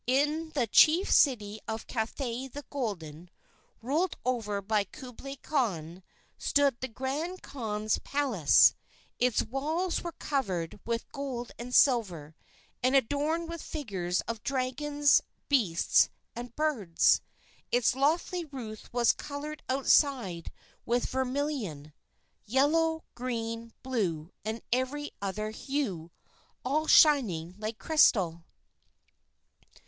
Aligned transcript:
In 0.07 0.49
the 0.55 0.65
chief 0.65 1.11
city 1.11 1.59
of 1.67 1.85
Cathay 1.85 2.47
the 2.47 2.65
Golden, 2.71 3.29
ruled 3.83 4.17
over 4.25 4.59
by 4.59 4.83
Kublai 4.83 5.35
Khan, 5.35 6.01
stood 6.39 6.79
the 6.81 6.87
Grand 6.87 7.43
Khan's 7.43 7.99
palace. 7.99 8.73
Its 9.19 9.43
walls 9.43 10.01
were 10.01 10.13
covered 10.13 10.79
with 10.87 11.11
gold 11.11 11.51
and 11.59 11.71
silver, 11.71 12.35
and 12.81 12.95
adorned 12.95 13.47
with 13.47 13.61
figures 13.61 14.21
of 14.21 14.41
dragons, 14.41 15.21
beasts, 15.49 16.09
and 16.35 16.55
birds. 16.55 17.21
Its 17.71 17.95
lofty 17.95 18.43
roof 18.45 18.89
was 18.91 19.13
coloured 19.13 19.61
outside 19.69 20.51
with 20.83 21.09
vermilion, 21.09 21.93
yellow, 22.43 23.03
green, 23.13 23.71
blue, 23.83 24.31
and 24.43 24.63
every 24.73 25.11
other 25.21 25.51
hue, 25.51 26.09
all 26.65 26.87
shining 26.87 27.53
like 27.59 27.77
crystal. 27.77 28.43